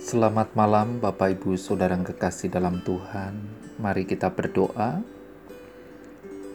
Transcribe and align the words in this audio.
Selamat 0.00 0.56
malam, 0.56 0.96
Bapak, 0.96 1.36
Ibu, 1.36 1.60
saudara 1.60 1.92
yang 1.92 2.08
kekasih 2.08 2.48
dalam 2.48 2.80
Tuhan. 2.80 3.36
Mari 3.76 4.08
kita 4.08 4.32
berdoa. 4.32 5.04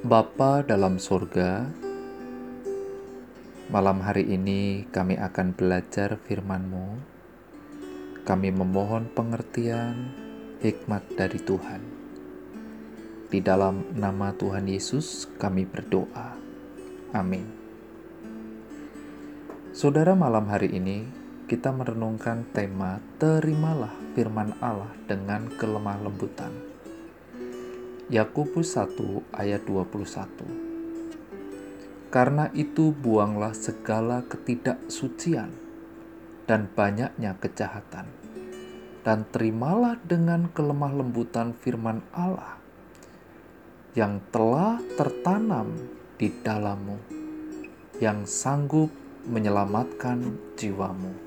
Bapa 0.02 0.66
dalam 0.66 0.98
sorga, 0.98 1.70
malam 3.70 4.02
hari 4.02 4.34
ini 4.34 4.90
kami 4.90 5.22
akan 5.22 5.54
belajar 5.54 6.18
firman-Mu. 6.26 6.98
Kami 8.26 8.50
memohon 8.50 9.14
pengertian, 9.14 10.10
hikmat 10.66 11.06
dari 11.14 11.38
Tuhan. 11.38 11.86
Di 13.30 13.46
dalam 13.46 13.94
nama 13.94 14.34
Tuhan 14.34 14.66
Yesus, 14.66 15.30
kami 15.38 15.70
berdoa. 15.70 16.34
Amin. 17.14 17.46
Saudara, 19.70 20.18
malam 20.18 20.50
hari 20.50 20.74
ini 20.74 21.25
kita 21.46 21.70
merenungkan 21.70 22.42
tema 22.58 22.98
Terimalah 23.22 23.94
firman 24.18 24.58
Allah 24.58 24.90
dengan 25.06 25.46
kelemah 25.54 26.02
lembutan. 26.02 26.50
Yakobus 28.10 28.74
1 28.74 28.98
ayat 29.30 29.62
21 29.70 32.10
Karena 32.10 32.50
itu 32.58 32.90
buanglah 32.90 33.54
segala 33.54 34.26
ketidaksucian 34.26 35.54
dan 36.50 36.66
banyaknya 36.74 37.38
kejahatan 37.38 38.10
dan 39.06 39.22
terimalah 39.30 40.02
dengan 40.02 40.50
kelemah 40.50 40.98
lembutan 40.98 41.54
firman 41.54 42.02
Allah 42.10 42.58
yang 43.94 44.18
telah 44.34 44.82
tertanam 44.98 45.70
di 46.18 46.34
dalammu 46.42 46.98
yang 48.02 48.26
sanggup 48.26 48.90
menyelamatkan 49.30 50.42
jiwamu. 50.58 51.25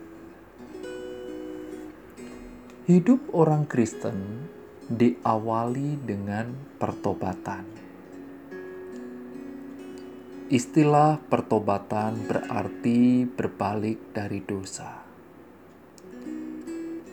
Hidup 2.89 3.37
orang 3.37 3.69
Kristen 3.69 4.49
diawali 4.89 6.01
dengan 6.09 6.49
pertobatan. 6.81 7.69
Istilah 10.49 11.21
pertobatan 11.21 12.17
berarti 12.25 13.29
berbalik 13.29 14.17
dari 14.17 14.41
dosa. 14.41 15.05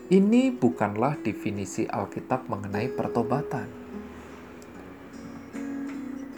Ini 0.08 0.56
bukanlah 0.56 1.20
definisi 1.20 1.84
Alkitab 1.84 2.48
mengenai 2.48 2.88
pertobatan. 2.96 3.68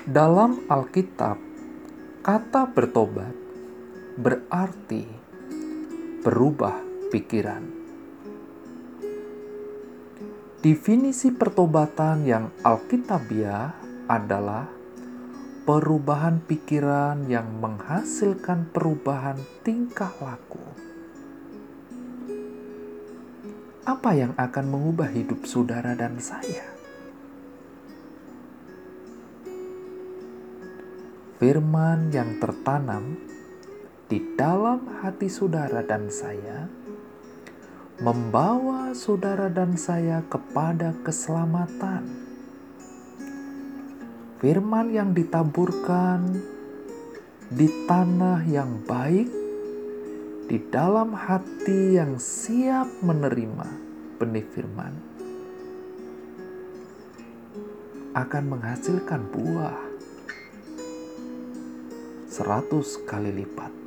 Dalam 0.01 0.65
Alkitab, 0.65 1.37
kata 2.25 2.73
bertobat 2.73 3.37
berarti 4.17 5.05
berubah 6.25 6.81
pikiran 7.13 7.76
Definisi 10.67 11.31
pertobatan 11.31 12.27
yang 12.27 12.51
alkitabiah 12.59 13.71
adalah 14.03 14.67
perubahan 15.63 16.43
pikiran 16.43 17.23
yang 17.31 17.47
menghasilkan 17.63 18.67
perubahan 18.75 19.39
tingkah 19.63 20.11
laku. 20.19 20.59
Apa 23.87 24.11
yang 24.11 24.35
akan 24.35 24.65
mengubah 24.67 25.07
hidup 25.07 25.47
saudara 25.47 25.95
dan 25.95 26.19
saya? 26.19 26.67
Firman 31.39 32.11
yang 32.11 32.43
tertanam 32.43 33.15
di 34.11 34.19
dalam 34.35 34.83
hati 34.99 35.31
saudara 35.31 35.79
dan 35.79 36.11
saya 36.11 36.67
membawa 37.97 38.93
saudara 38.93 39.49
dan 39.49 39.73
saya 39.73 40.21
kepada 40.29 40.93
keselamatan. 41.01 42.05
Firman 44.37 44.93
yang 44.93 45.17
ditaburkan 45.17 46.37
di 47.49 47.65
tanah 47.89 48.45
yang 48.45 48.85
baik, 48.85 49.25
di 50.45 50.57
dalam 50.69 51.17
hati 51.17 51.97
yang 51.97 52.21
siap 52.21 52.85
menerima 53.01 53.65
benih 54.21 54.45
firman, 54.45 54.93
akan 58.13 58.43
menghasilkan 58.45 59.25
buah 59.33 59.77
seratus 62.29 63.01
kali 63.09 63.33
lipat. 63.33 63.86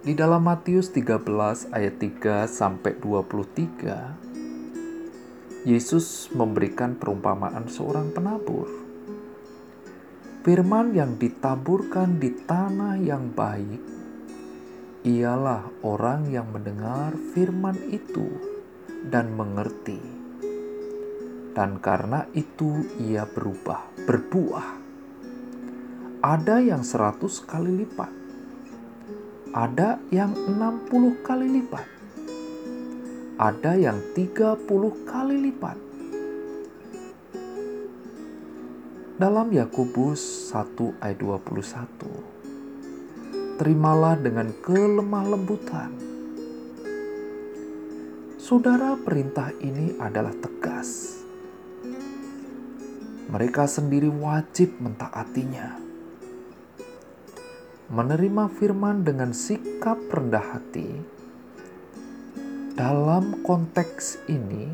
Di 0.00 0.16
dalam 0.16 0.48
Matius 0.48 0.96
13 0.96 1.76
ayat 1.76 2.00
3 2.00 2.48
sampai 2.48 2.96
23, 2.96 5.68
Yesus 5.68 6.32
memberikan 6.32 6.96
perumpamaan 6.96 7.68
seorang 7.68 8.08
penabur. 8.08 8.64
Firman 10.40 10.96
yang 10.96 11.20
ditaburkan 11.20 12.16
di 12.16 12.32
tanah 12.32 12.96
yang 12.96 13.28
baik 13.28 13.84
ialah 15.04 15.68
orang 15.84 16.32
yang 16.32 16.48
mendengar 16.48 17.12
firman 17.36 17.76
itu 17.92 18.24
dan 19.04 19.36
mengerti. 19.36 20.00
Dan 21.52 21.76
karena 21.76 22.24
itu 22.32 22.88
ia 23.04 23.28
berubah, 23.28 23.84
berbuah. 24.08 24.80
Ada 26.24 26.64
yang 26.64 26.88
seratus 26.88 27.44
kali 27.44 27.84
lipat, 27.84 28.19
ada 29.50 29.98
yang 30.14 30.30
60 30.30 31.26
kali 31.26 31.58
lipat. 31.58 31.82
Ada 33.34 33.74
yang 33.74 33.98
30 34.14 34.62
kali 35.02 35.50
lipat. 35.50 35.74
Dalam 39.18 39.50
Yakobus 39.50 40.54
1 40.54 40.94
ayat 41.02 41.18
21. 41.18 43.58
Terimalah 43.58 44.22
dengan 44.22 44.54
kelemah 44.62 45.34
lembutan. 45.34 45.98
Saudara, 48.38 48.94
perintah 49.02 49.50
ini 49.58 49.98
adalah 49.98 50.32
tegas. 50.38 51.18
Mereka 53.34 53.66
sendiri 53.66 54.10
wajib 54.10 54.78
mentaatinya 54.78 55.89
menerima 57.90 58.46
firman 58.54 59.02
dengan 59.02 59.34
sikap 59.34 59.98
rendah 60.14 60.54
hati, 60.54 60.94
dalam 62.78 63.42
konteks 63.42 64.30
ini 64.30 64.70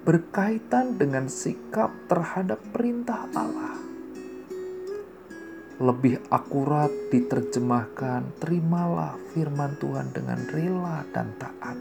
berkaitan 0.00 0.96
dengan 0.96 1.28
sikap 1.28 1.92
terhadap 2.08 2.56
perintah 2.72 3.28
Allah. 3.36 3.76
Lebih 5.76 6.24
akurat 6.32 6.88
diterjemahkan, 7.12 8.32
terimalah 8.40 9.20
firman 9.36 9.76
Tuhan 9.76 10.08
dengan 10.16 10.40
rela 10.48 11.04
dan 11.12 11.36
taat. 11.36 11.76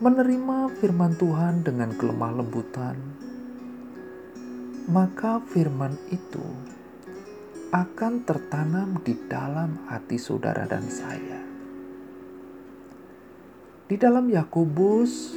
Menerima 0.00 0.72
firman 0.80 1.12
Tuhan 1.20 1.68
dengan 1.68 1.92
kelemah 2.00 2.32
lembutan, 2.40 2.96
maka 4.88 5.44
firman 5.52 6.00
itu 6.08 6.73
akan 7.74 8.22
tertanam 8.22 9.02
di 9.02 9.18
dalam 9.26 9.90
hati 9.90 10.14
saudara 10.14 10.62
dan 10.62 10.86
saya. 10.86 11.42
Di 13.90 13.98
dalam 13.98 14.30
Yakobus 14.30 15.34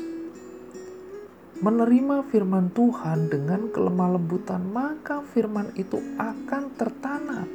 menerima 1.58 2.22
firman 2.30 2.70
Tuhan 2.78 3.34
dengan 3.34 3.74
kelemah 3.74 4.22
lembutan, 4.22 4.62
maka 4.70 5.26
firman 5.34 5.74
itu 5.74 5.98
akan 6.22 6.78
tertanam 6.78 7.50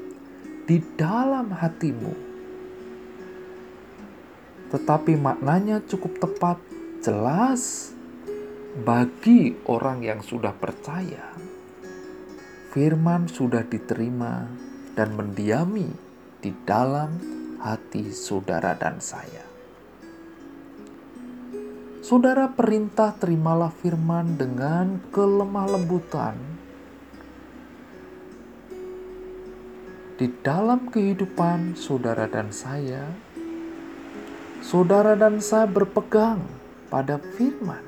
di 0.66 0.82
dalam 0.98 1.54
hatimu. 1.54 2.34
Tetapi 4.74 5.14
maknanya 5.14 5.78
cukup 5.86 6.18
tepat, 6.18 6.58
jelas 6.98 7.94
bagi 8.82 9.54
orang 9.70 10.02
yang 10.02 10.18
sudah 10.26 10.50
percaya. 10.50 11.30
Firman 12.74 13.30
sudah 13.30 13.62
diterima 13.68 14.71
dan 14.92 15.16
mendiami 15.16 15.88
di 16.42 16.50
dalam 16.66 17.16
hati 17.62 18.10
saudara 18.10 18.74
dan 18.74 18.98
saya. 18.98 19.46
Saudara 22.02 22.50
perintah 22.50 23.14
terimalah 23.14 23.70
firman 23.70 24.34
dengan 24.34 24.98
kelemah 25.14 25.70
lembutan. 25.78 26.34
Di 30.18 30.26
dalam 30.42 30.90
kehidupan 30.90 31.78
saudara 31.78 32.26
dan 32.26 32.50
saya, 32.50 33.06
saudara 34.66 35.14
dan 35.14 35.38
saya 35.38 35.70
berpegang 35.70 36.42
pada 36.90 37.22
firman. 37.38 37.86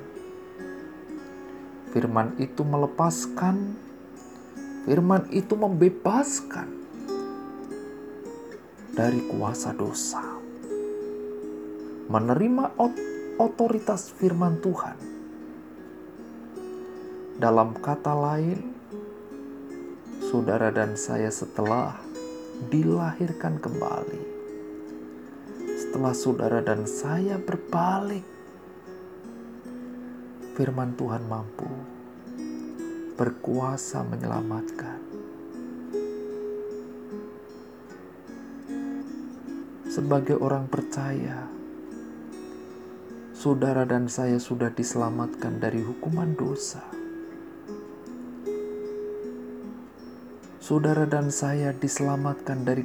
Firman 1.90 2.38
itu 2.38 2.62
melepaskan, 2.62 3.74
firman 4.86 5.26
itu 5.34 5.58
membebaskan, 5.58 6.83
dari 8.94 9.26
kuasa 9.26 9.74
dosa. 9.74 10.22
Menerima 12.06 12.78
otoritas 13.42 14.14
firman 14.14 14.62
Tuhan. 14.62 14.94
Dalam 17.34 17.74
kata 17.74 18.14
lain, 18.14 18.70
saudara 20.22 20.70
dan 20.70 20.94
saya 20.94 21.26
setelah 21.34 21.98
dilahirkan 22.70 23.58
kembali, 23.58 24.22
setelah 25.74 26.14
saudara 26.14 26.62
dan 26.62 26.86
saya 26.86 27.34
berbalik, 27.42 28.22
firman 30.54 30.94
Tuhan 30.94 31.26
mampu 31.26 31.66
berkuasa 33.18 34.06
menyelamatkan 34.06 35.13
sebagai 39.94 40.34
orang 40.42 40.66
percaya, 40.66 41.46
saudara 43.30 43.86
dan 43.86 44.10
saya 44.10 44.42
sudah 44.42 44.74
diselamatkan 44.74 45.62
dari 45.62 45.86
hukuman 45.86 46.34
dosa. 46.34 46.82
Saudara 50.58 51.06
dan 51.06 51.30
saya 51.30 51.70
diselamatkan 51.70 52.66
dari 52.66 52.82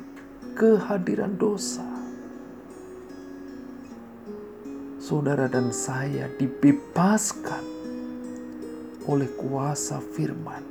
kehadiran 0.53 1.33
dosa. 1.33 1.87
Saudara 5.01 5.49
dan 5.49 5.73
saya 5.73 6.29
dibebaskan 6.37 7.65
oleh 9.09 9.33
kuasa 9.33 9.97
firman. 10.13 10.61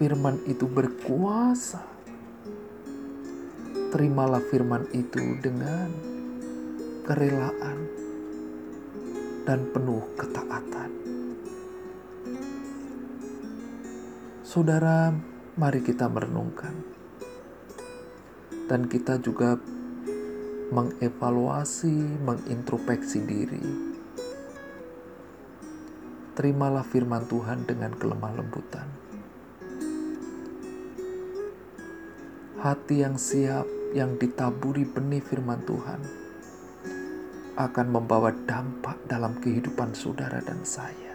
Firman 0.00 0.40
itu 0.48 0.64
berkuasa 0.64 1.91
terimalah 3.92 4.40
firman 4.48 4.88
itu 4.96 5.36
dengan 5.44 5.92
kerelaan 7.04 7.84
dan 9.44 9.68
penuh 9.68 10.00
ketaatan. 10.16 10.88
Saudara, 14.40 15.12
mari 15.60 15.84
kita 15.84 16.08
merenungkan 16.08 16.72
dan 18.64 18.88
kita 18.88 19.20
juga 19.20 19.60
mengevaluasi, 20.72 22.24
mengintrospeksi 22.24 23.20
diri. 23.28 23.66
Terimalah 26.32 26.80
firman 26.80 27.28
Tuhan 27.28 27.68
dengan 27.68 27.92
kelemah 27.92 28.40
lembutan. 28.40 28.88
Hati 32.56 33.04
yang 33.04 33.20
siap 33.20 33.81
yang 33.92 34.16
ditaburi 34.16 34.88
benih 34.88 35.20
firman 35.20 35.60
Tuhan 35.68 36.00
akan 37.52 37.86
membawa 37.92 38.32
dampak 38.32 38.96
dalam 39.04 39.36
kehidupan 39.36 39.92
saudara 39.92 40.40
dan 40.40 40.64
saya. 40.64 41.12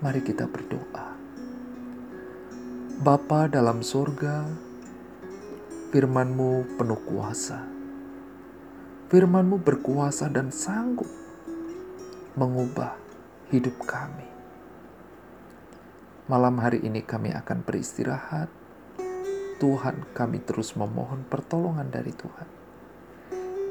Mari 0.00 0.24
kita 0.24 0.48
berdoa. 0.48 1.12
Bapa 3.04 3.52
dalam 3.52 3.84
surga, 3.84 4.48
firmanmu 5.92 6.80
penuh 6.80 7.00
kuasa. 7.04 7.60
Firmanmu 9.12 9.60
berkuasa 9.60 10.32
dan 10.32 10.48
sanggup 10.48 11.08
mengubah 12.40 12.96
hidup 13.52 13.76
kami. 13.84 14.28
Malam 16.30 16.56
hari 16.62 16.80
ini 16.80 17.04
kami 17.04 17.34
akan 17.36 17.66
beristirahat 17.66 18.59
Tuhan 19.60 20.16
kami 20.16 20.40
terus 20.40 20.72
memohon 20.72 21.28
pertolongan 21.28 21.92
dari 21.92 22.16
Tuhan. 22.16 22.48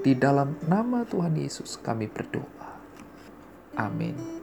Di 0.06 0.14
dalam 0.16 0.56
nama 0.70 1.04
Tuhan 1.04 1.36
Yesus 1.36 1.82
kami 1.82 2.08
berdoa. 2.08 2.70
Amin. 3.76 4.39